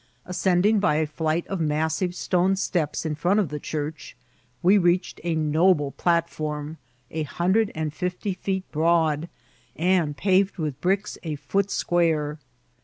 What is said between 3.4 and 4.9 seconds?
the church, we